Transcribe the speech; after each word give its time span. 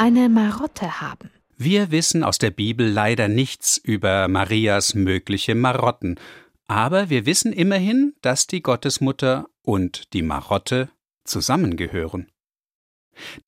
eine 0.00 0.30
Marotte 0.30 1.02
haben. 1.02 1.30
Wir 1.58 1.90
wissen 1.90 2.24
aus 2.24 2.38
der 2.38 2.50
Bibel 2.50 2.88
leider 2.88 3.28
nichts 3.28 3.76
über 3.76 4.28
Marias 4.28 4.94
mögliche 4.94 5.54
Marotten, 5.54 6.18
aber 6.66 7.10
wir 7.10 7.26
wissen 7.26 7.52
immerhin, 7.52 8.14
dass 8.22 8.46
die 8.46 8.62
Gottesmutter 8.62 9.50
und 9.60 10.14
die 10.14 10.22
Marotte 10.22 10.88
zusammengehören. 11.24 12.28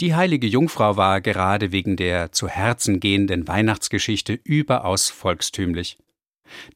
Die 0.03 0.15
heilige 0.15 0.47
Jungfrau 0.47 0.99
war 0.99 1.23
gerade 1.23 1.73
wegen 1.73 1.97
der 1.97 2.33
zu 2.33 2.49
Herzen 2.49 3.01
gehenden 3.01 3.49
Weihnachtsgeschichte 3.49 4.39
überaus 4.45 5.09
volkstümlich. 5.09 5.97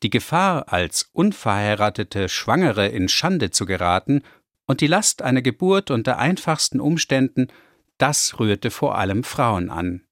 Die 0.03 0.09
Gefahr, 0.09 0.73
als 0.73 1.11
unverheiratete 1.13 2.31
Schwangere 2.31 2.87
in 2.87 3.11
Schande 3.11 3.51
zu 3.51 3.67
geraten 3.67 4.23
und 4.67 4.81
die 4.81 4.87
Last 4.87 5.21
einer 5.21 5.43
Geburt 5.43 5.91
unter 5.91 6.17
einfachsten 6.17 6.81
Umständen, 6.81 7.49
das 7.99 8.39
rührte 8.39 8.71
vor 8.71 8.99
allem 8.99 9.25
Frauen 9.25 9.71
an. 9.71 10.03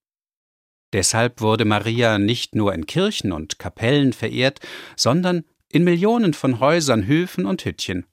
Deshalb 0.93 1.41
wurde 1.41 1.65
Maria 1.65 2.19
nicht 2.19 2.55
nur 2.55 2.73
in 2.73 2.87
Kirchen 2.87 3.33
und 3.33 3.59
Kapellen 3.59 4.13
verehrt, 4.13 4.61
sondern 4.97 5.45
in 5.69 5.83
Millionen 5.83 6.35
von 6.35 6.61
Häusern, 6.61 7.07
Höfen 7.07 7.47
und 7.47 7.65
Hüttchen. 7.65 8.07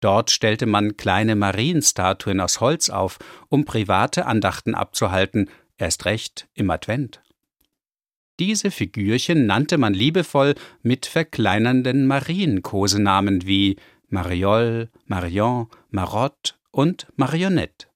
Dort 0.00 0.30
stellte 0.30 0.66
man 0.66 0.98
kleine 0.98 1.34
Marienstatuen 1.34 2.40
aus 2.40 2.60
Holz 2.60 2.90
auf, 2.90 3.18
um 3.48 3.64
private 3.64 4.26
Andachten 4.26 4.74
abzuhalten, 4.74 5.48
erst 5.78 6.04
recht 6.04 6.46
im 6.52 6.70
Advent. 6.70 7.22
Diese 8.38 8.70
Figürchen 8.70 9.46
nannte 9.46 9.78
man 9.78 9.94
liebevoll 9.94 10.56
mit 10.82 11.06
verkleinernden 11.06 12.06
Marienkosenamen 12.06 13.46
wie 13.46 13.76
Mariol, 14.08 14.90
Marion, 15.06 15.68
Marotte 15.90 16.54
und 16.70 17.06
Marionette. 17.16 17.86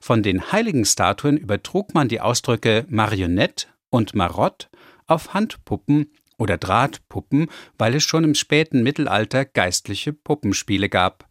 Von 0.00 0.22
den 0.22 0.52
heiligen 0.52 0.84
Statuen 0.84 1.36
übertrug 1.36 1.94
man 1.94 2.08
die 2.08 2.20
Ausdrücke 2.20 2.86
Marionette 2.88 3.66
und 3.90 4.14
Marotte 4.14 4.68
auf 5.06 5.34
Handpuppen 5.34 6.12
oder 6.38 6.56
Drahtpuppen, 6.56 7.48
weil 7.76 7.94
es 7.94 8.04
schon 8.04 8.24
im 8.24 8.34
späten 8.34 8.82
Mittelalter 8.82 9.44
geistliche 9.44 10.12
Puppenspiele 10.12 10.88
gab. 10.88 11.28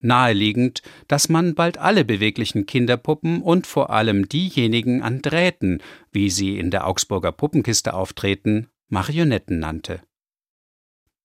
Naheliegend, 0.00 0.82
dass 1.08 1.28
man 1.28 1.54
bald 1.54 1.78
alle 1.78 2.04
beweglichen 2.04 2.66
Kinderpuppen 2.66 3.42
und 3.42 3.66
vor 3.66 3.90
allem 3.90 4.28
diejenigen 4.28 5.02
an 5.02 5.22
Drähten, 5.22 5.82
wie 6.12 6.28
sie 6.28 6.58
in 6.58 6.70
der 6.70 6.86
Augsburger 6.86 7.32
Puppenkiste 7.32 7.94
auftreten, 7.94 8.68
Marionetten 8.88 9.58
nannte. 9.58 10.02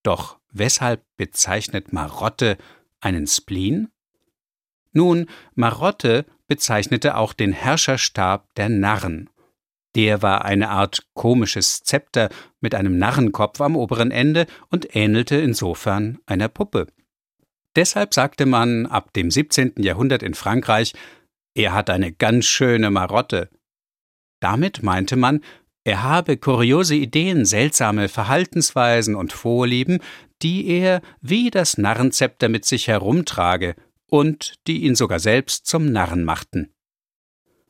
Doch 0.03 0.39
weshalb 0.51 1.03
bezeichnet 1.17 1.93
Marotte 1.93 2.57
einen 3.01 3.27
Spleen? 3.27 3.89
Nun, 4.93 5.27
Marotte 5.53 6.25
bezeichnete 6.51 7.15
auch 7.15 7.31
den 7.31 7.53
Herrscherstab 7.53 8.53
der 8.55 8.67
Narren. 8.67 9.29
Der 9.95 10.21
war 10.21 10.43
eine 10.43 10.67
Art 10.67 11.07
komisches 11.13 11.81
Zepter 11.81 12.27
mit 12.59 12.75
einem 12.75 12.97
Narrenkopf 12.97 13.61
am 13.61 13.77
oberen 13.77 14.11
Ende 14.11 14.47
und 14.69 14.93
ähnelte 14.93 15.37
insofern 15.37 16.19
einer 16.25 16.49
Puppe. 16.49 16.87
Deshalb 17.77 18.13
sagte 18.13 18.45
man 18.45 18.85
ab 18.85 19.13
dem 19.13 19.31
17. 19.31 19.75
Jahrhundert 19.77 20.23
in 20.23 20.33
Frankreich, 20.33 20.91
er 21.55 21.71
hat 21.71 21.89
eine 21.89 22.11
ganz 22.11 22.47
schöne 22.47 22.91
Marotte. 22.91 23.47
Damit 24.41 24.83
meinte 24.83 25.15
man, 25.15 25.39
er 25.85 26.03
habe 26.03 26.35
kuriose 26.35 26.95
Ideen, 26.95 27.45
seltsame 27.45 28.09
Verhaltensweisen 28.09 29.15
und 29.15 29.31
Vorlieben, 29.31 29.99
die 30.41 30.67
er 30.67 31.01
wie 31.21 31.49
das 31.49 31.77
Narrenzepter 31.77 32.49
mit 32.49 32.65
sich 32.65 32.89
herumtrage 32.89 33.75
und 34.11 34.55
die 34.67 34.83
ihn 34.83 34.93
sogar 34.93 35.19
selbst 35.19 35.65
zum 35.65 35.91
Narren 35.91 36.25
machten. 36.25 36.73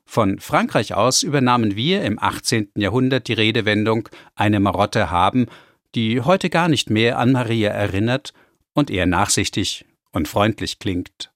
Von 0.04 0.40
Frankreich 0.40 0.92
aus 0.92 1.22
übernahmen 1.22 1.76
wir 1.76 2.02
im 2.02 2.18
18. 2.18 2.72
Jahrhundert 2.76 3.28
die 3.28 3.32
Redewendung 3.32 4.08
eine 4.34 4.58
Marotte 4.58 5.10
haben, 5.10 5.46
die 5.94 6.20
heute 6.20 6.50
gar 6.50 6.68
nicht 6.68 6.90
mehr 6.90 7.18
an 7.18 7.32
Maria 7.32 7.70
erinnert 7.70 8.34
und 8.74 8.90
eher 8.90 9.06
nachsichtig 9.06 9.86
und 10.10 10.28
freundlich 10.28 10.78
klingt 10.78 11.31